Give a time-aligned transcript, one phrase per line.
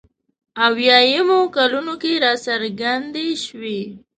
[0.67, 3.79] اویایمو کلونو کې راڅرګندې شوې.